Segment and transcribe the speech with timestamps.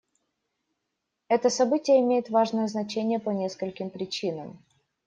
[1.27, 4.57] Это событие имеет важное значение по нескольким причинам.